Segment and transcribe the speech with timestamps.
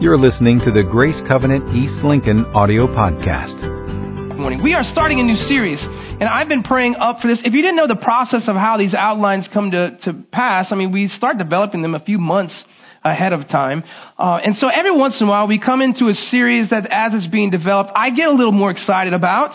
[0.00, 3.58] You're listening to the Grace Covenant East Lincoln audio podcast.
[4.30, 4.62] Good morning.
[4.62, 7.40] We are starting a new series, and I've been praying up for this.
[7.44, 10.76] If you didn't know the process of how these outlines come to, to pass, I
[10.76, 12.54] mean, we start developing them a few months
[13.02, 13.82] ahead of time.
[14.16, 17.12] Uh, and so every once in a while, we come into a series that as
[17.12, 19.50] it's being developed, I get a little more excited about.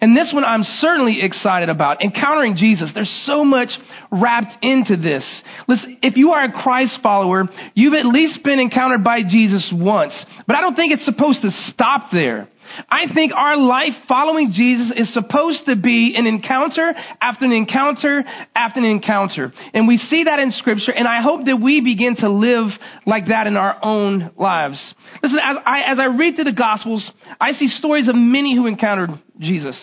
[0.00, 2.02] And this one I'm certainly excited about.
[2.02, 2.90] Encountering Jesus.
[2.94, 3.70] There's so much
[4.12, 5.24] wrapped into this.
[5.66, 7.44] Listen, if you are a Christ follower,
[7.74, 10.14] you've at least been encountered by Jesus once.
[10.46, 12.48] But I don't think it's supposed to stop there.
[12.88, 18.24] I think our life following Jesus is supposed to be an encounter after an encounter
[18.54, 19.52] after an encounter.
[19.74, 22.68] And we see that in scripture, and I hope that we begin to live
[23.06, 24.94] like that in our own lives.
[25.22, 28.66] Listen, as I, as I read through the gospels, I see stories of many who
[28.66, 29.76] encountered Jesus.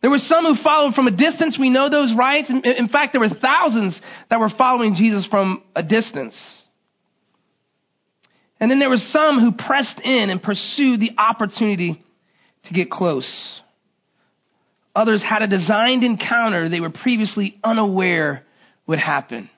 [0.00, 1.56] There were some who followed from a distance.
[1.58, 2.44] We know those, right?
[2.48, 3.98] In fact, there were thousands
[4.30, 6.34] that were following Jesus from a distance.
[8.60, 12.02] And then there were some who pressed in and pursued the opportunity
[12.64, 13.28] to get close.
[14.96, 18.44] Others had a designed encounter they were previously unaware
[18.86, 19.48] would happen.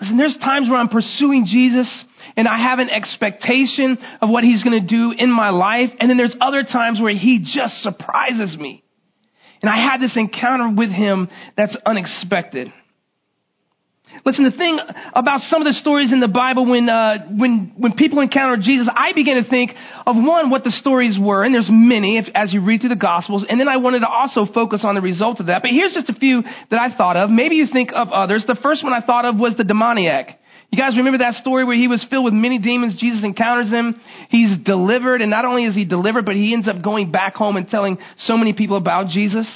[0.00, 1.86] Listen, there's times where I'm pursuing Jesus
[2.36, 5.90] and I have an expectation of what he's going to do in my life.
[6.00, 8.82] And then there's other times where he just surprises me.
[9.60, 12.72] And I had this encounter with him that's unexpected.
[14.24, 14.78] Listen, the thing
[15.14, 18.88] about some of the stories in the Bible when, uh, when, when people encounter Jesus,
[18.94, 19.72] I begin to think
[20.06, 23.02] of one, what the stories were, and there's many if, as you read through the
[23.02, 25.62] Gospels, and then I wanted to also focus on the results of that.
[25.62, 27.30] But here's just a few that I thought of.
[27.30, 28.44] Maybe you think of others.
[28.46, 30.38] The first one I thought of was the demoniac.
[30.70, 32.96] You guys remember that story where he was filled with many demons?
[32.96, 34.00] Jesus encounters him.
[34.30, 37.56] He's delivered, and not only is he delivered, but he ends up going back home
[37.56, 39.46] and telling so many people about Jesus.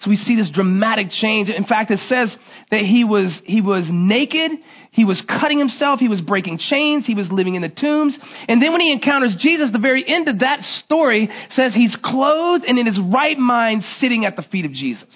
[0.00, 1.50] So we see this dramatic change.
[1.50, 2.34] In fact, it says
[2.70, 4.52] that he was, he was naked.
[4.92, 6.00] He was cutting himself.
[6.00, 7.06] He was breaking chains.
[7.06, 8.18] He was living in the tombs.
[8.48, 12.64] And then when he encounters Jesus, the very end of that story says he's clothed
[12.64, 15.08] and in his right mind sitting at the feet of Jesus.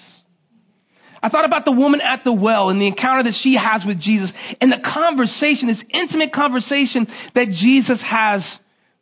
[1.21, 3.99] I thought about the woman at the well and the encounter that she has with
[3.99, 8.45] Jesus and the conversation, this intimate conversation that Jesus has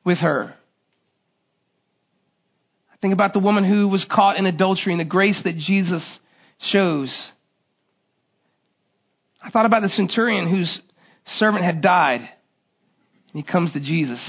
[0.06, 0.56] with her.
[3.03, 6.02] Think about the woman who was caught in adultery and the grace that Jesus
[6.72, 7.14] shows.
[9.41, 10.80] I thought about the centurion whose
[11.25, 12.30] servant had died, and
[13.34, 14.22] he comes to Jesus.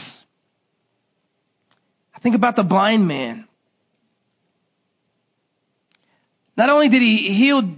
[2.16, 3.46] I think about the blind man.
[6.56, 7.76] Not only did he heal,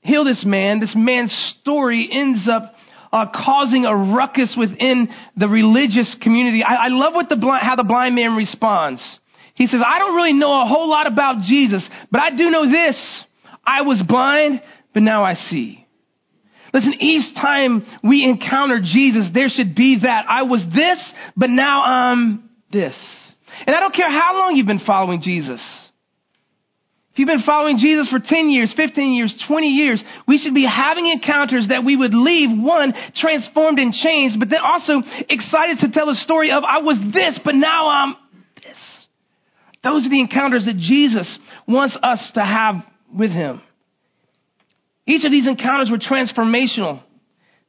[0.00, 2.74] heal this man, this man's story ends up
[3.12, 6.64] uh, causing a ruckus within the religious community.
[6.64, 9.02] I, I love what the blind, how the blind man responds.
[9.60, 12.64] He says, I don't really know a whole lot about Jesus, but I do know
[12.64, 12.96] this.
[13.62, 14.62] I was blind,
[14.94, 15.86] but now I see.
[16.72, 20.24] Listen, each time we encounter Jesus, there should be that.
[20.26, 20.98] I was this,
[21.36, 22.96] but now I'm this.
[23.66, 25.60] And I don't care how long you've been following Jesus.
[27.12, 30.64] If you've been following Jesus for 10 years, 15 years, 20 years, we should be
[30.64, 35.92] having encounters that we would leave, one, transformed and changed, but then also excited to
[35.92, 38.16] tell a story of, I was this, but now I'm
[39.82, 42.76] those are the encounters that Jesus wants us to have
[43.12, 43.62] with him.
[45.06, 47.02] Each of these encounters were transformational.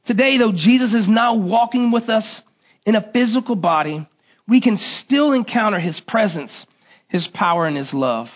[0.05, 2.41] Today, though Jesus is now walking with us
[2.85, 4.07] in a physical body,
[4.47, 6.51] we can still encounter his presence,
[7.07, 8.27] his power, and his love.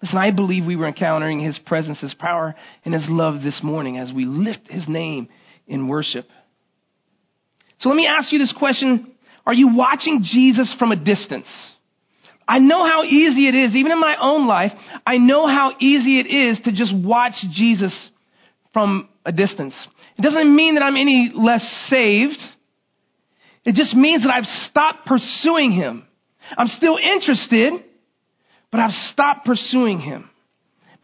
[0.00, 3.98] Listen, I believe we were encountering his presence, his power, and his love this morning
[3.98, 5.28] as we lift his name
[5.66, 6.28] in worship.
[7.80, 9.12] So let me ask you this question.
[9.46, 11.46] Are you watching Jesus from a distance?
[12.46, 14.72] I know how easy it is, even in my own life,
[15.06, 17.92] I know how easy it is to just watch Jesus
[18.72, 19.74] from a distance.
[20.18, 22.38] It doesn't mean that I'm any less saved.
[23.64, 26.04] It just means that I've stopped pursuing Him.
[26.56, 27.72] I'm still interested,
[28.70, 30.28] but I've stopped pursuing Him.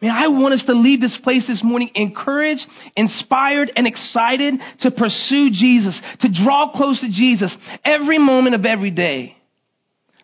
[0.01, 2.65] Man, I want us to leave this place this morning encouraged,
[2.95, 8.91] inspired, and excited to pursue Jesus, to draw close to Jesus every moment of every
[8.91, 9.35] day.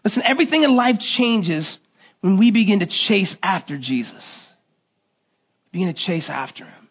[0.03, 1.77] Listen, everything in life changes
[2.21, 4.23] when we begin to chase after Jesus.
[5.71, 6.87] Begin to chase after him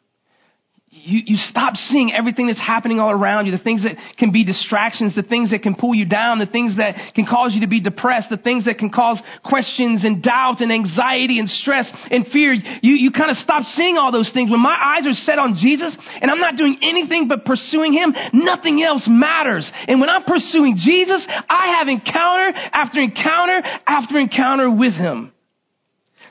[1.05, 4.45] you, you stop seeing everything that's happening all around you, the things that can be
[4.45, 7.67] distractions, the things that can pull you down, the things that can cause you to
[7.67, 12.27] be depressed, the things that can cause questions and doubt and anxiety and stress and
[12.33, 12.53] fear.
[12.53, 14.51] You, you kind of stop seeing all those things.
[14.51, 18.15] When my eyes are set on Jesus and I'm not doing anything but pursuing Him,
[18.33, 19.71] nothing else matters.
[19.89, 25.33] And when I'm pursuing Jesus, I have encounter after encounter after encounter with Him.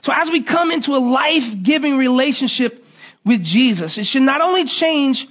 [0.03, 2.84] So as we come into a life-giving relationship
[3.25, 3.97] with Jesus.
[3.97, 5.25] It should not only change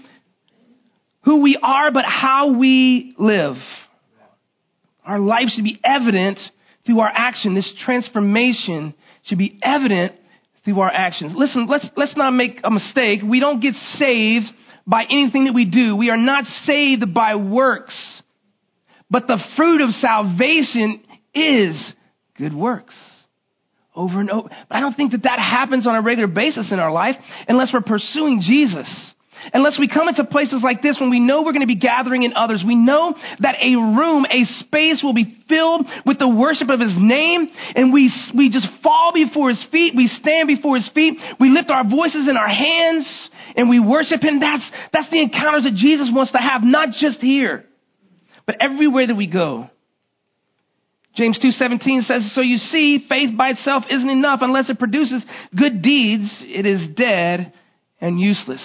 [1.25, 3.56] who we are, but how we live.
[5.06, 6.38] Our life should be evident
[6.87, 7.55] through our action.
[7.55, 8.94] This transformation
[9.25, 10.12] should be evident
[10.64, 11.32] through our actions.
[11.37, 13.20] Listen, let's, let's not make a mistake.
[13.23, 14.47] We don't get saved
[14.87, 15.97] by anything that we do.
[15.97, 17.94] We are not saved by works.
[19.11, 21.02] But the fruit of salvation
[21.35, 21.93] is
[22.37, 22.94] good works.
[23.94, 24.49] Over and over.
[24.49, 27.14] But I don't think that that happens on a regular basis in our life
[27.46, 28.88] unless we're pursuing Jesus.
[29.52, 32.23] Unless we come into places like this when we know we're going to be gathering
[32.23, 36.70] in others, we know that a room, a space will be filled with the worship
[36.70, 40.88] of His name, and we, we just fall before His feet, we stand before His
[40.94, 43.06] feet, we lift our voices in our hands,
[43.55, 44.40] and we worship Him.
[44.40, 47.67] That's, that's the encounters that Jesus wants to have, not just here,
[48.47, 49.69] but everywhere that we go.
[51.14, 55.25] James 2:17 says, "So you see, faith by itself isn't enough unless it produces
[55.55, 56.44] good deeds.
[56.49, 57.52] It is dead
[58.00, 58.64] and useless."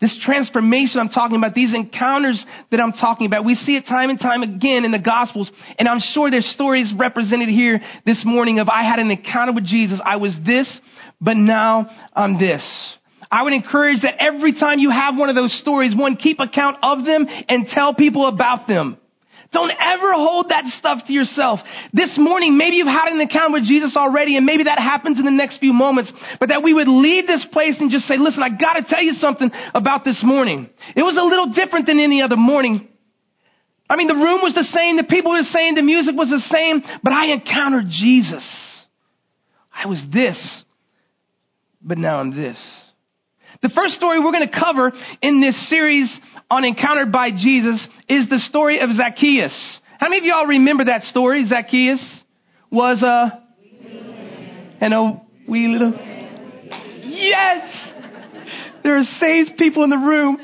[0.00, 4.10] This transformation I'm talking about, these encounters that I'm talking about, we see it time
[4.10, 5.50] and time again in the Gospels.
[5.78, 9.64] And I'm sure there's stories represented here this morning of I had an encounter with
[9.64, 10.00] Jesus.
[10.04, 10.68] I was this,
[11.20, 12.62] but now I'm this.
[13.30, 16.76] I would encourage that every time you have one of those stories, one, keep account
[16.82, 18.98] of them and tell people about them.
[19.54, 21.60] Don't ever hold that stuff to yourself.
[21.92, 25.24] This morning, maybe you've had an encounter with Jesus already, and maybe that happens in
[25.24, 26.10] the next few moments,
[26.40, 29.12] but that we would leave this place and just say, listen, I gotta tell you
[29.12, 30.68] something about this morning.
[30.96, 32.88] It was a little different than any other morning.
[33.88, 36.28] I mean, the room was the same, the people were the same, the music was
[36.28, 38.44] the same, but I encountered Jesus.
[39.72, 40.64] I was this,
[41.80, 42.58] but now I'm this.
[43.64, 46.14] The first story we're going to cover in this series
[46.50, 49.78] on Encountered by Jesus is the story of Zacchaeus.
[49.98, 51.46] How many of y'all remember that story?
[51.48, 52.22] Zacchaeus
[52.70, 53.42] was a
[54.82, 55.92] and a wee little.
[57.04, 57.88] Yes,
[58.82, 60.36] there are saved people in the room.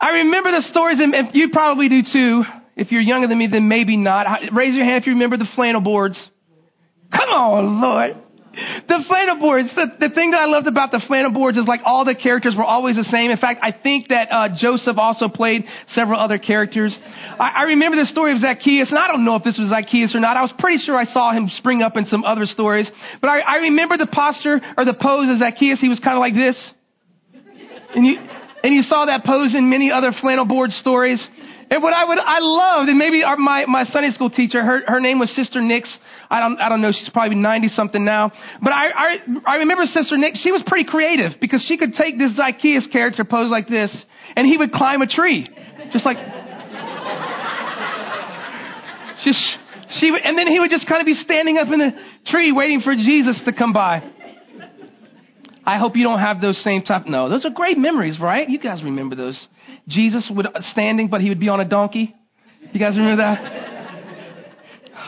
[0.00, 2.44] I remember the stories, and you probably do too.
[2.76, 4.26] If you're younger than me, then maybe not.
[4.54, 6.16] Raise your hand if you remember the flannel boards.
[7.12, 8.16] Come on, Lord.
[8.88, 11.80] The flannel boards, the, the thing that I loved about the flannel boards is like
[11.84, 13.30] all the characters were always the same.
[13.30, 16.96] In fact, I think that uh, Joseph also played several other characters.
[17.38, 20.14] I, I remember the story of Zacchaeus, and I don't know if this was Zacchaeus
[20.14, 20.36] or not.
[20.36, 22.90] I was pretty sure I saw him spring up in some other stories.
[23.20, 25.80] But I, I remember the posture or the pose of Zacchaeus.
[25.80, 26.56] He was kind of like this.
[27.94, 28.18] And you,
[28.62, 31.20] and you saw that pose in many other flannel board stories.
[31.70, 34.82] And what I would, I loved, and maybe our, my, my Sunday school teacher, her,
[34.88, 35.96] her name was Sister Nix.
[36.28, 38.32] I don't, I don't know, she's probably 90 something now.
[38.60, 42.18] But I, I, I remember Sister Nix, she was pretty creative because she could take
[42.18, 43.96] this Zacchaeus character pose like this,
[44.34, 45.48] and he would climb a tree.
[45.92, 46.16] Just like,
[49.24, 49.38] just,
[50.00, 51.92] she would, and then he would just kind of be standing up in the
[52.26, 54.09] tree waiting for Jesus to come by.
[55.70, 57.06] I hope you don't have those same type.
[57.06, 58.48] No, those are great memories, right?
[58.50, 59.40] You guys remember those.
[59.86, 62.12] Jesus would uh, standing, but he would be on a donkey.
[62.72, 63.38] You guys remember that?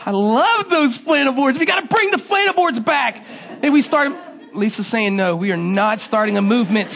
[0.05, 1.57] I love those flannel boards.
[1.59, 3.15] We got to bring the flannel boards back.
[3.61, 4.13] And we start.
[4.55, 5.35] Lisa's saying no.
[5.35, 6.91] We are not starting a movement.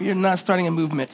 [0.00, 1.10] We are not starting a movement.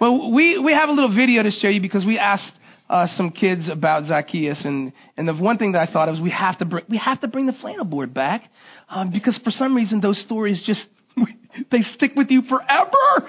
[0.00, 2.50] Well, we we have a little video to show you because we asked
[2.90, 6.22] uh, some kids about Zacchaeus, and and the one thing that I thought of was
[6.22, 8.48] we have to bring we have to bring the flannel board back
[8.88, 10.86] um, because for some reason those stories just
[11.70, 13.28] they stick with you forever.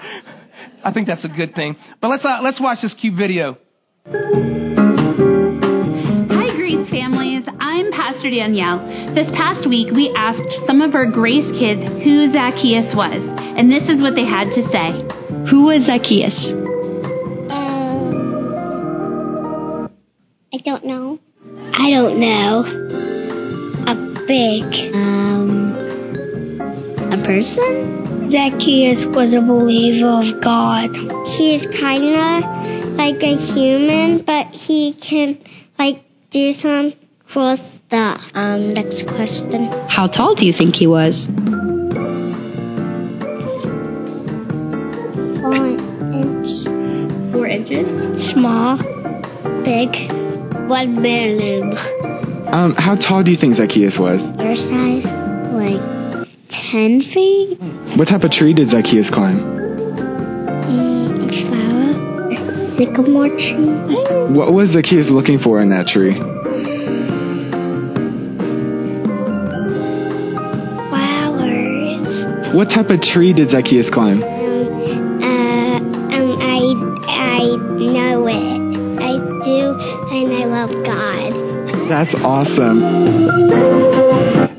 [0.84, 1.76] I think that's a good thing.
[2.00, 3.58] But let's uh, let's watch this cute video.
[4.06, 4.16] Hi,
[6.56, 7.44] Grace families.
[7.60, 9.14] I'm Pastor Danielle.
[9.14, 13.20] This past week, we asked some of our Grace kids who Zacchaeus was,
[13.58, 15.04] and this is what they had to say.
[15.50, 16.69] Who was Zacchaeus?
[20.52, 21.20] I don't know.
[21.74, 22.64] I don't know.
[23.86, 23.94] A
[24.26, 25.70] big, um,
[27.12, 28.30] a person?
[28.32, 30.90] Zacchaeus was a believer of God.
[31.38, 35.38] He is kind of like a human, but he can
[35.78, 36.02] like
[36.32, 36.94] do some
[37.32, 38.20] cool stuff.
[38.34, 39.70] Um, next question.
[39.88, 41.14] How tall do you think he was?
[45.42, 45.66] Four
[46.18, 47.32] inch.
[47.32, 48.32] Four inches.
[48.34, 48.78] Small.
[49.64, 50.19] Big.
[50.70, 51.76] One million.
[52.54, 54.20] Um, how tall do you think Zacchaeus was?
[54.38, 55.02] Your size?
[55.50, 55.82] Like
[56.70, 57.58] ten feet?
[57.98, 59.40] What type of tree did Zacchaeus climb?
[60.70, 61.90] Mm, a flower.
[62.30, 64.30] A sycamore tree.
[64.32, 66.14] What was Zacchaeus looking for in that tree?
[70.88, 72.54] Flowers.
[72.54, 74.22] What type of tree did Zacchaeus climb?
[81.90, 82.78] That's awesome.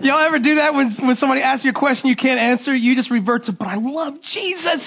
[0.03, 2.75] Y'all ever do that when when somebody asks you a question you can't answer?
[2.75, 4.81] You just revert to, but I love Jesus.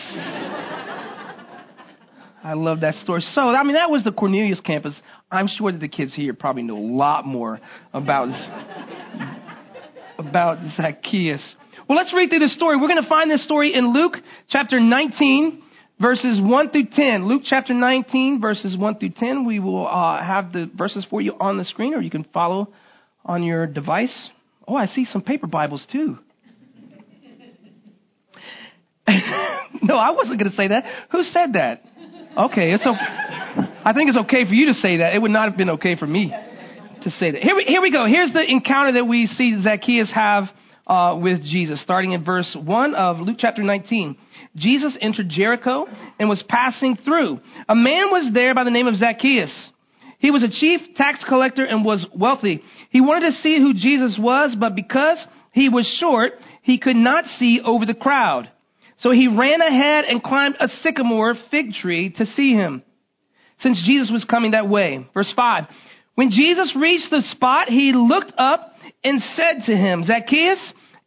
[2.44, 3.22] I love that story.
[3.32, 4.94] So, I mean, that was the Cornelius campus.
[5.30, 7.58] I'm sure that the kids here probably know a lot more
[7.94, 8.28] about,
[10.18, 11.42] about Zacchaeus.
[11.88, 12.76] Well, let's read through the story.
[12.76, 14.16] We're going to find this story in Luke
[14.50, 15.62] chapter 19,
[16.04, 17.26] verses 1 through 10.
[17.26, 19.46] Luke chapter 19, verses 1 through 10.
[19.46, 22.68] We will uh, have the verses for you on the screen, or you can follow
[23.24, 24.28] on your device.
[24.68, 26.18] Oh, I see some paper Bibles too.
[29.82, 30.84] no, I wasn't going to say that.
[31.10, 31.82] Who said that?
[32.36, 33.70] Okay, it's okay.
[33.86, 35.14] I think it's okay for you to say that.
[35.14, 36.34] It would not have been okay for me
[37.02, 37.40] to say that.
[37.42, 38.04] Here we, here we go.
[38.04, 40.44] Here's the encounter that we see Zacchaeus have
[40.86, 44.16] uh, with Jesus, starting in verse 1 of Luke chapter 19.
[44.56, 45.86] Jesus entered Jericho
[46.18, 47.40] and was passing through.
[47.68, 49.52] A man was there by the name of Zacchaeus.
[50.18, 52.62] He was a chief tax collector and was wealthy.
[52.90, 55.18] He wanted to see who Jesus was, but because
[55.52, 58.50] he was short, he could not see over the crowd.
[58.98, 62.82] So he ran ahead and climbed a sycamore fig tree to see him,
[63.60, 65.06] since Jesus was coming that way.
[65.14, 65.64] Verse 5.
[66.14, 70.58] When Jesus reached the spot, he looked up and said to him, Zacchaeus,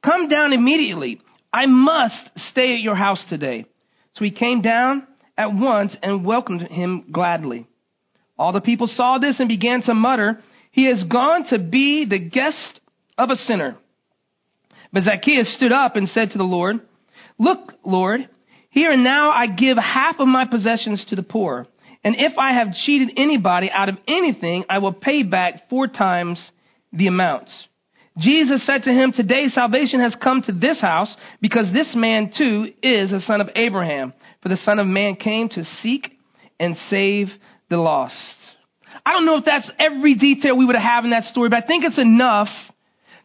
[0.03, 1.21] come down immediately.
[1.53, 3.65] I must stay at your house today.
[4.15, 5.07] So he came down
[5.37, 7.67] at once and welcomed him gladly.
[8.37, 10.41] All the people saw this and began to mutter,
[10.71, 12.81] He has gone to be the guest
[13.17, 13.77] of a sinner.
[14.93, 16.77] But Zacchaeus stood up and said to the Lord,
[17.39, 18.29] Look, Lord,
[18.69, 21.67] here and now I give half of my possessions to the poor.
[22.03, 26.39] And if I have cheated anybody out of anything, I will pay back four times
[26.91, 27.51] the amounts.
[28.17, 32.73] Jesus said to him, Today salvation has come to this house because this man too
[32.81, 34.13] is a son of Abraham.
[34.41, 36.11] For the Son of Man came to seek
[36.59, 37.27] and save
[37.69, 38.15] the lost.
[39.05, 41.67] I don't know if that's every detail we would have in that story, but I
[41.67, 42.49] think it's enough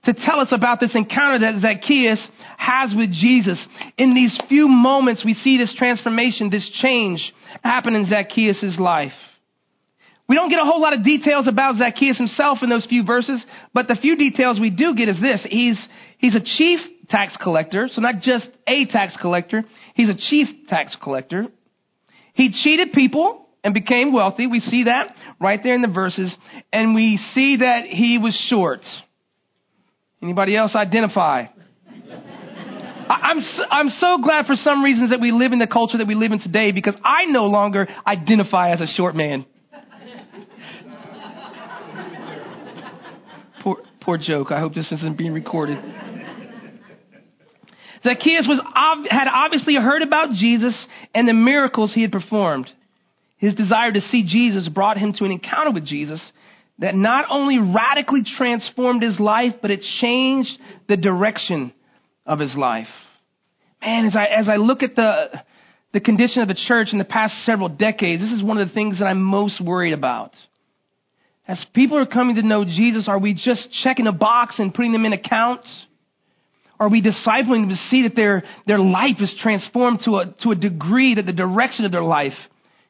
[0.04, 2.28] to tell us about this encounter that Zacchaeus
[2.58, 3.64] has with Jesus.
[3.96, 9.12] In these few moments, we see this transformation, this change happen in Zacchaeus' life.
[10.32, 13.44] We don't get a whole lot of details about Zacchaeus himself in those few verses,
[13.74, 15.46] but the few details we do get is this.
[15.46, 15.78] He's,
[16.16, 19.62] he's a chief tax collector, so not just a tax collector,
[19.92, 21.48] he's a chief tax collector.
[22.32, 24.46] He cheated people and became wealthy.
[24.46, 26.34] We see that right there in the verses.
[26.72, 28.80] And we see that he was short.
[30.22, 31.44] Anybody else identify?
[33.10, 36.06] I'm so, I'm so glad for some reasons that we live in the culture that
[36.06, 39.44] we live in today because I no longer identify as a short man.
[44.04, 44.50] Poor, joke.
[44.50, 45.78] I hope this isn't being recorded.
[48.04, 48.60] Zacchaeus was,
[49.08, 50.74] had obviously heard about Jesus
[51.14, 52.68] and the miracles he had performed.
[53.36, 56.20] His desire to see Jesus brought him to an encounter with Jesus
[56.78, 60.50] that not only radically transformed his life, but it changed
[60.88, 61.72] the direction
[62.26, 62.88] of his life.
[63.80, 65.42] Man, as I, as I look at the,
[65.92, 68.74] the condition of the church in the past several decades, this is one of the
[68.74, 70.32] things that I'm most worried about.
[71.46, 74.92] As people are coming to know Jesus, are we just checking a box and putting
[74.92, 75.68] them in accounts?
[76.78, 80.50] Are we discipling them to see that their, their life is transformed to a, to
[80.50, 82.32] a degree that the direction of their life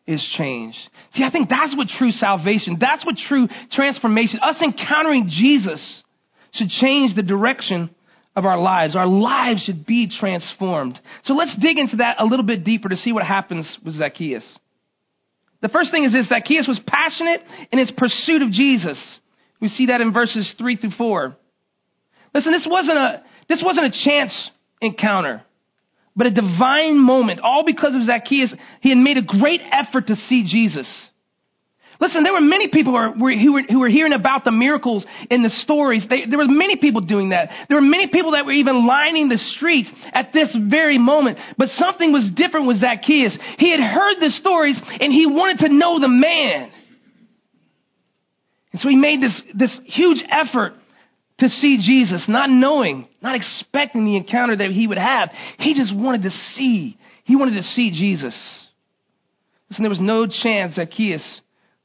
[0.06, 0.78] is changed.
[1.14, 6.02] See, I think that's what true salvation, that's what true transformation, us encountering Jesus
[6.52, 7.90] should change the direction
[8.34, 8.96] of our lives.
[8.96, 10.98] Our lives should be transformed.
[11.24, 14.44] So let's dig into that a little bit deeper to see what happens with Zacchaeus.
[15.62, 17.40] The first thing is this Zacchaeus was passionate
[17.70, 18.98] in his pursuit of Jesus.
[19.60, 21.36] We see that in verses 3 through 4.
[22.34, 24.50] Listen, this wasn't a, this wasn't a chance
[24.80, 25.44] encounter
[26.14, 28.54] but a divine moment, all because of Zacchaeus.
[28.80, 30.88] He had made a great effort to see Jesus.
[32.02, 35.06] Listen, there were many people who were, who were, who were hearing about the miracles
[35.30, 36.02] in the stories.
[36.10, 37.48] They, there were many people doing that.
[37.68, 41.38] There were many people that were even lining the streets at this very moment.
[41.56, 43.38] But something was different with Zacchaeus.
[43.58, 46.72] He had heard the stories and he wanted to know the man.
[48.72, 50.72] And so he made this, this huge effort
[51.38, 55.30] to see Jesus, not knowing, not expecting the encounter that he would have.
[55.58, 56.98] He just wanted to see.
[57.22, 58.36] He wanted to see Jesus.
[59.70, 61.40] Listen, there was no chance Zacchaeus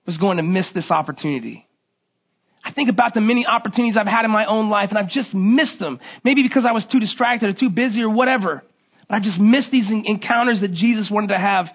[0.07, 1.67] was going to miss this opportunity.
[2.63, 5.33] I think about the many opportunities I've had in my own life and I've just
[5.33, 5.99] missed them.
[6.23, 8.63] Maybe because I was too distracted or too busy or whatever.
[9.07, 11.67] But I've just missed these encounters that Jesus wanted to have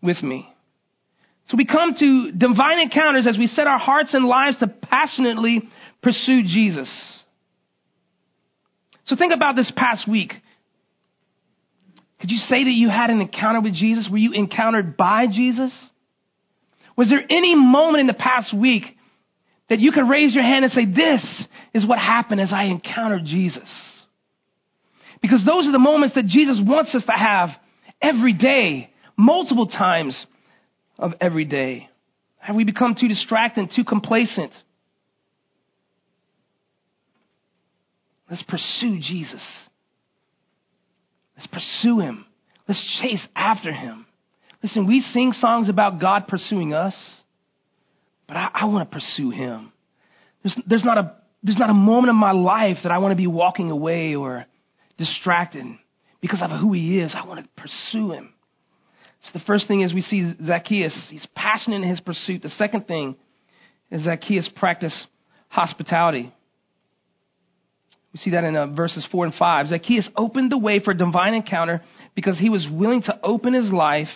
[0.00, 0.48] with me.
[1.48, 5.62] So we come to divine encounters as we set our hearts and lives to passionately
[6.02, 6.88] pursue Jesus.
[9.04, 10.32] So think about this past week.
[12.20, 14.08] Could you say that you had an encounter with Jesus?
[14.10, 15.76] Were you encountered by Jesus?
[16.96, 18.84] Was there any moment in the past week
[19.68, 23.24] that you could raise your hand and say, This is what happened as I encountered
[23.24, 23.68] Jesus?
[25.20, 27.50] Because those are the moments that Jesus wants us to have
[28.00, 30.26] every day, multiple times
[30.98, 31.88] of every day?
[32.38, 34.52] Have we become too distracted, too complacent?
[38.28, 39.46] Let's pursue Jesus.
[41.36, 42.24] Let's pursue him.
[42.66, 44.06] Let's chase after him.
[44.62, 46.94] Listen, we sing songs about God pursuing us,
[48.28, 49.72] but I, I want to pursue him.
[50.42, 53.16] There's, there's, not a, there's not a moment of my life that I want to
[53.16, 54.46] be walking away or
[54.98, 55.66] distracted
[56.20, 57.14] because of who he is.
[57.14, 58.32] I want to pursue him.
[59.24, 60.96] So the first thing is we see Zacchaeus.
[61.10, 62.42] He's passionate in his pursuit.
[62.42, 63.16] The second thing
[63.90, 65.06] is Zacchaeus practice
[65.48, 66.32] hospitality.
[68.12, 69.68] We see that in uh, verses 4 and 5.
[69.68, 71.82] Zacchaeus opened the way for a divine encounter
[72.14, 74.08] because he was willing to open his life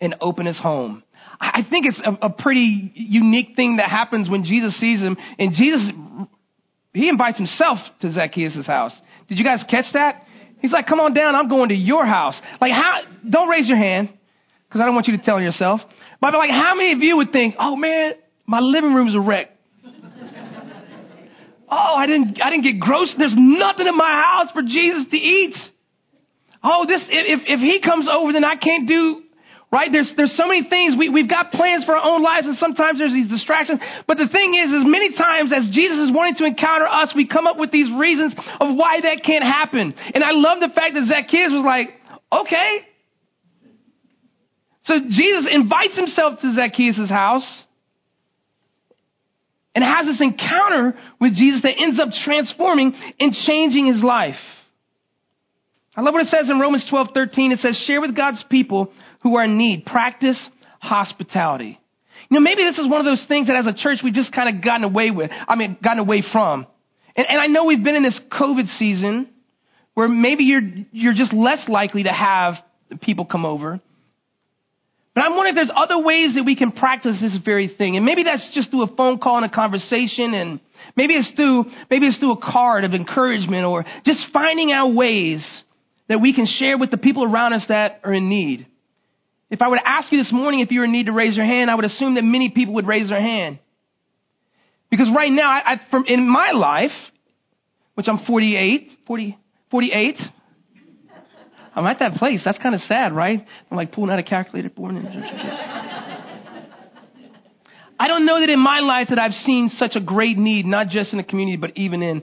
[0.00, 1.02] and open his home.
[1.40, 5.54] I think it's a, a pretty unique thing that happens when Jesus sees him, and
[5.54, 5.90] Jesus,
[6.92, 8.92] he invites himself to Zacchaeus' house.
[9.28, 10.22] Did you guys catch that?
[10.60, 12.40] He's like, come on down, I'm going to your house.
[12.60, 14.10] Like, how, don't raise your hand,
[14.68, 15.80] because I don't want you to tell yourself.
[16.20, 18.14] But like, how many of you would think, oh man,
[18.46, 19.50] my living room's a wreck.
[21.70, 23.14] oh, I didn't, I didn't get gross.
[23.18, 25.54] There's nothing in my house for Jesus to eat.
[26.62, 29.23] Oh, this, if, if he comes over, then I can't do
[29.74, 29.90] Right?
[29.90, 30.94] There's, there's so many things.
[30.96, 33.80] We, we've got plans for our own lives and sometimes there's these distractions.
[34.06, 37.26] But the thing is, is many times as Jesus is wanting to encounter us, we
[37.26, 39.92] come up with these reasons of why that can't happen.
[40.14, 41.90] And I love the fact that Zacchaeus was like,
[42.30, 42.86] okay.
[44.84, 47.64] So Jesus invites himself to Zacchaeus' house
[49.74, 54.38] and has this encounter with Jesus that ends up transforming and changing his life.
[55.96, 57.50] I love what it says in Romans 12, 13.
[57.50, 58.92] It says, share with God's people
[59.24, 59.84] who are in need.
[59.84, 60.38] Practice
[60.78, 61.80] hospitality.
[62.28, 64.32] You know, maybe this is one of those things that as a church we've just
[64.32, 65.30] kind of gotten away with.
[65.32, 66.66] I mean, gotten away from.
[67.16, 69.28] And, and I know we've been in this COVID season
[69.94, 70.62] where maybe you're,
[70.92, 72.54] you're just less likely to have
[73.00, 73.80] people come over.
[75.14, 77.96] But I'm wondering if there's other ways that we can practice this very thing.
[77.96, 80.60] And maybe that's just through a phone call and a conversation and
[80.96, 85.44] maybe it's through, maybe it's through a card of encouragement or just finding out ways
[86.08, 88.66] that we can share with the people around us that are in need.
[89.50, 91.46] If I were to ask you this morning if you're in need to raise your
[91.46, 93.58] hand, I would assume that many people would raise their hand.
[94.90, 96.92] Because right now, I, I, from in my life,
[97.94, 99.38] which I'm 48, 40,
[99.70, 100.16] 48,
[101.74, 102.42] I'm at that place.
[102.44, 103.44] That's kind of sad, right?
[103.70, 105.06] I'm like pulling out a calculator, born in.
[107.98, 110.88] I don't know that in my life that I've seen such a great need, not
[110.88, 112.22] just in the community, but even in,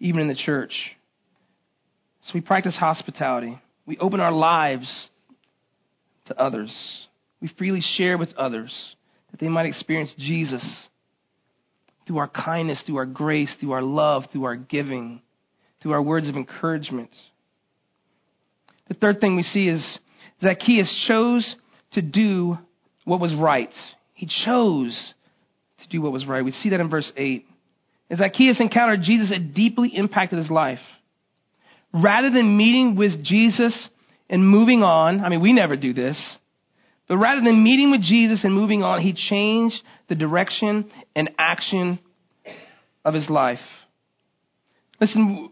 [0.00, 0.72] even in the church.
[2.22, 3.60] So we practice hospitality.
[3.86, 5.08] We open our lives
[6.28, 6.74] to others.
[7.40, 8.72] We freely share with others
[9.30, 10.64] that they might experience Jesus
[12.06, 15.20] through our kindness, through our grace, through our love, through our giving,
[15.82, 17.10] through our words of encouragement.
[18.88, 19.98] The third thing we see is
[20.42, 21.54] Zacchaeus chose
[21.92, 22.58] to do
[23.04, 23.70] what was right.
[24.14, 24.98] He chose
[25.82, 26.44] to do what was right.
[26.44, 27.46] We see that in verse 8.
[28.10, 30.80] As Zacchaeus encountered Jesus, it deeply impacted his life.
[31.92, 33.88] Rather than meeting with Jesus
[34.30, 36.16] and moving on, I mean, we never do this,
[37.08, 39.76] but rather than meeting with Jesus and moving on, he changed
[40.08, 41.98] the direction and action
[43.04, 43.60] of his life.
[45.00, 45.50] Listen,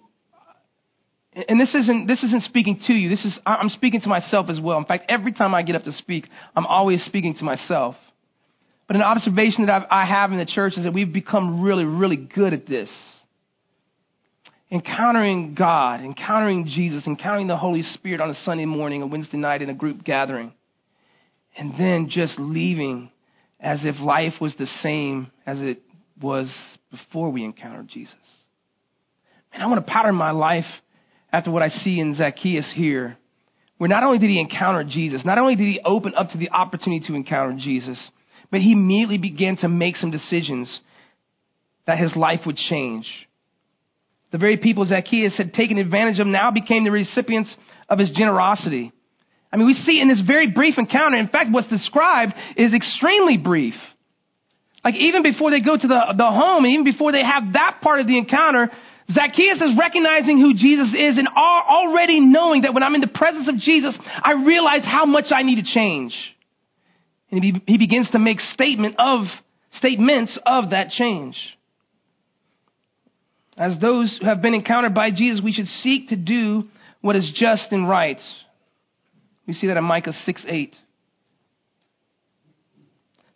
[1.48, 3.08] and this isn't, this isn't speaking to you.
[3.08, 4.78] This is, I'm speaking to myself as well.
[4.78, 7.96] In fact, every time I get up to speak, I'm always speaking to myself.
[8.86, 11.84] But an observation that I've, I have in the church is that we've become really,
[11.84, 12.90] really good at this
[14.70, 19.62] encountering God, encountering Jesus, encountering the Holy Spirit on a Sunday morning, a Wednesday night
[19.62, 20.52] in a group gathering,
[21.56, 23.10] and then just leaving
[23.60, 25.82] as if life was the same as it
[26.20, 26.52] was
[26.90, 28.14] before we encountered Jesus.
[29.52, 30.66] And I want to pattern my life
[31.32, 33.16] after what I see in Zacchaeus here,
[33.78, 36.50] where not only did he encounter Jesus, not only did he open up to the
[36.50, 37.98] opportunity to encounter Jesus,
[38.50, 40.80] but he immediately began to make some decisions
[41.86, 43.06] that his life would change.
[44.32, 47.54] The very people Zacchaeus had taken advantage of now became the recipients
[47.88, 48.92] of his generosity.
[49.52, 53.38] I mean, we see in this very brief encounter, in fact, what's described is extremely
[53.38, 53.74] brief.
[54.84, 58.00] Like even before they go to the, the home, even before they have that part
[58.00, 58.70] of the encounter,
[59.12, 63.48] Zacchaeus is recognizing who Jesus is and already knowing that when I'm in the presence
[63.48, 66.14] of Jesus, I realize how much I need to change.
[67.30, 69.26] And he, he begins to make statement of,
[69.72, 71.36] statements of that change.
[73.58, 76.64] As those who have been encountered by Jesus, we should seek to do
[77.00, 78.18] what is just and right.
[79.46, 80.76] We see that in Micah 6 8.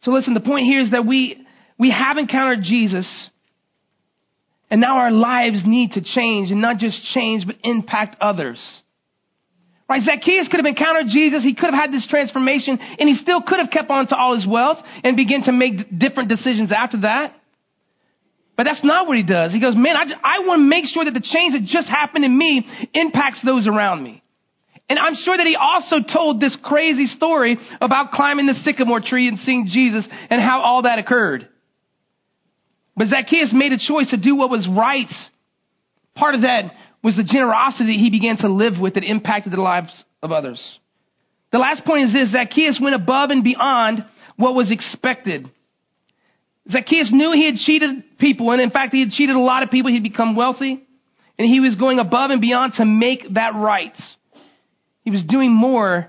[0.02, 1.46] So listen, the point here is that we,
[1.78, 3.06] we have encountered Jesus,
[4.70, 8.58] and now our lives need to change, and not just change, but impact others.
[9.90, 10.02] Right?
[10.02, 11.42] Zacchaeus could have encountered Jesus.
[11.42, 14.36] He could have had this transformation and he still could have kept on to all
[14.36, 17.34] his wealth and begin to make different decisions after that.
[18.60, 19.54] But that's not what he does.
[19.54, 22.26] He goes, man, I, I want to make sure that the change that just happened
[22.26, 24.22] in me impacts those around me.
[24.90, 29.28] And I'm sure that he also told this crazy story about climbing the sycamore tree
[29.28, 31.48] and seeing Jesus and how all that occurred.
[32.94, 35.08] But Zacchaeus made a choice to do what was right.
[36.14, 36.64] Part of that
[37.02, 40.60] was the generosity he began to live with that impacted the lives of others.
[41.50, 44.04] The last point is this Zacchaeus went above and beyond
[44.36, 45.50] what was expected.
[46.70, 49.70] Zacchaeus knew he had cheated people, and in fact, he had cheated a lot of
[49.70, 49.90] people.
[49.90, 50.82] He'd become wealthy,
[51.38, 53.96] and he was going above and beyond to make that right.
[55.02, 56.08] He was doing more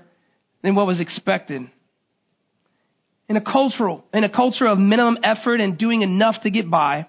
[0.62, 1.62] than what was expected.
[3.28, 7.06] In a cultural, in a culture of minimum effort and doing enough to get by,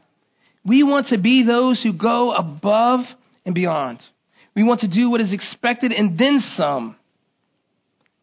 [0.65, 3.01] we want to be those who go above
[3.45, 3.99] and beyond.
[4.55, 6.95] We want to do what is expected and then some,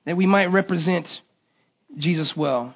[0.06, 1.06] that we might represent
[1.98, 2.74] Jesus well.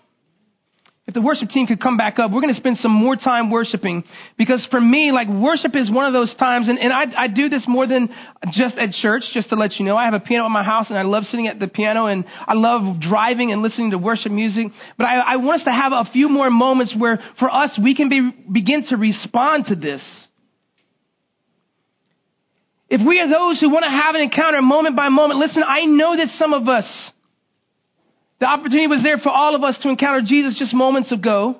[1.07, 3.51] If the worship team could come back up, we're going to spend some more time
[3.51, 4.05] worshiping
[4.39, 7.51] because for me, like worship is one of those times, and, and I, I do
[7.51, 8.09] this more than
[8.53, 9.99] just at church, just to let you know.
[9.99, 12.25] I have a piano at my house and I love sitting at the piano and
[12.47, 14.69] I love driving and listening to worship music.
[14.97, 17.95] But I, I want us to have a few more moments where for us, we
[17.95, 20.03] can be, begin to respond to this.
[22.89, 25.85] If we are those who want to have an encounter moment by moment, listen, I
[25.85, 26.87] know that some of us,
[28.45, 31.57] the opportunity was there for all of us to encounter Jesus just moments ago.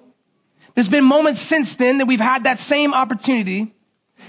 [0.75, 3.73] There's been moments since then that we've had that same opportunity.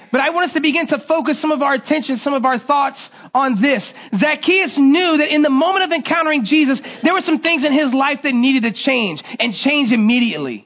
[0.09, 2.57] But I want us to begin to focus some of our attention, some of our
[2.57, 2.95] thoughts
[3.33, 3.83] on this.
[4.17, 7.91] Zacchaeus knew that in the moment of encountering Jesus, there were some things in his
[7.91, 10.65] life that needed to change and change immediately.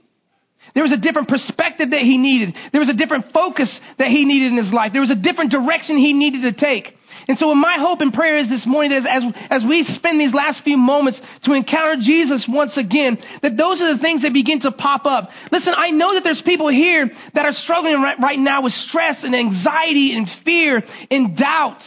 [0.75, 2.53] There was a different perspective that he needed.
[2.71, 4.91] There was a different focus that he needed in his life.
[4.93, 6.93] There was a different direction he needed to take.
[7.29, 10.33] And so my hope and prayer is this morning that as, as we spend these
[10.33, 14.61] last few moments to encounter Jesus once again, that those are the things that begin
[14.61, 15.29] to pop up.
[15.51, 19.23] Listen, I know that there's people here that are struggling right, right now with stress
[19.23, 21.83] and anxiety and fear and doubt.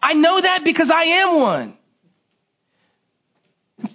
[0.00, 1.74] I know that because I am one.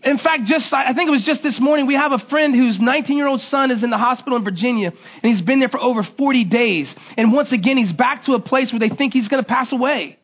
[0.03, 2.79] In fact, just I think it was just this morning, we have a friend whose
[2.81, 5.79] 19 year old son is in the hospital in Virginia, and he's been there for
[5.79, 6.93] over 40 days.
[7.15, 9.71] And once again, he's back to a place where they think he's going to pass
[9.71, 10.19] away.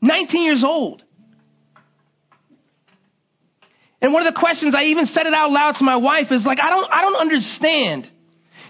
[0.00, 1.02] 19 years old.
[4.00, 6.42] And one of the questions I even said it out loud to my wife is
[6.46, 8.10] like, I don't, I don't understand.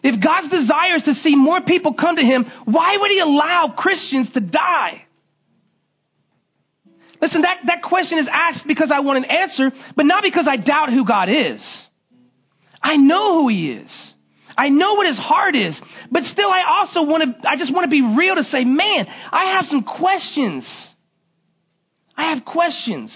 [0.03, 3.75] If God's desire is to see more people come to Him, why would He allow
[3.77, 5.05] Christians to die?
[7.21, 10.57] Listen, that, that question is asked because I want an answer, but not because I
[10.57, 11.61] doubt who God is.
[12.83, 13.91] I know who He is.
[14.57, 15.79] I know what His heart is,
[16.11, 19.07] but still I also want to, I just want to be real to say, man,
[19.31, 20.67] I have some questions.
[22.17, 23.13] I have questions.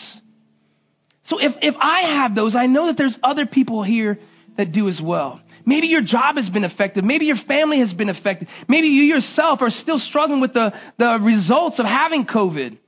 [1.27, 4.19] So if, if I have those, I know that there's other people here
[4.57, 5.41] that do as well.
[5.67, 7.05] Maybe your job has been affected.
[7.05, 8.49] Maybe your family has been affected.
[8.69, 12.79] Maybe you yourself are still struggling with the, the results of having COVID.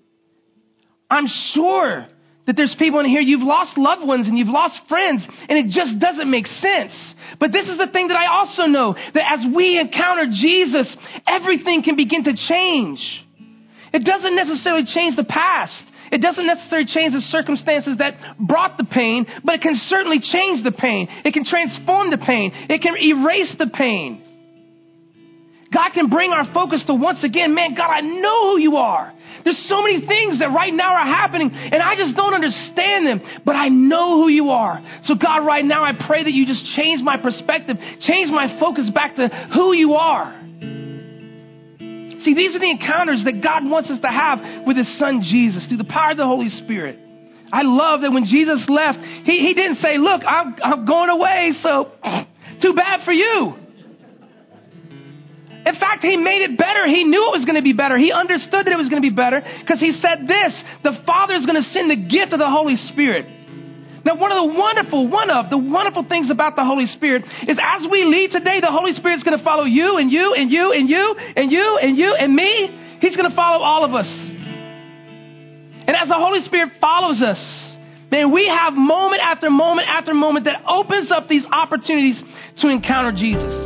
[1.11, 2.07] I'm sure
[2.47, 5.71] that there's people in here, you've lost loved ones and you've lost friends, and it
[5.71, 6.95] just doesn't make sense.
[7.41, 10.87] But this is the thing that I also know that as we encounter Jesus,
[11.27, 13.03] everything can begin to change.
[13.93, 15.83] It doesn't necessarily change the past.
[16.13, 20.63] It doesn't necessarily change the circumstances that brought the pain, but it can certainly change
[20.63, 21.09] the pain.
[21.25, 22.53] It can transform the pain.
[22.71, 24.23] It can erase the pain.
[25.75, 29.13] God can bring our focus to once again, man, God, I know who you are.
[29.47, 33.23] There's so many things that right now are happening and I just don't understand them,
[33.47, 34.83] but I know who you are.
[35.05, 38.91] So God, right now I pray that you just change my perspective, change my focus
[38.91, 40.35] back to who you are.
[42.27, 45.65] See, these are the encounters that God wants us to have with his son Jesus
[45.69, 46.99] through the power of the Holy Spirit.
[47.53, 51.53] I love that when Jesus left, he, he didn't say, look, I'm, I'm going away,
[51.63, 51.93] so
[52.63, 53.55] too bad for you.
[55.67, 56.87] In fact, he made it better.
[56.87, 57.99] He knew it was going to be better.
[57.99, 60.55] He understood that it was going to be better because he said this
[60.87, 63.27] the Father is going to send the gift of the Holy Spirit.
[64.07, 67.59] Now, one of the wonderful, one of the wonderful things about the Holy Spirit is
[67.59, 70.49] as we lead today, the Holy Spirit is going to follow you and you and
[70.49, 72.99] you and you and you and you and me.
[73.03, 74.07] He's going to follow all of us.
[74.07, 77.43] And as the Holy Spirit follows us,
[78.13, 82.23] man, we have moment after moment after moment that opens up these opportunities
[82.63, 83.66] to encounter Jesus.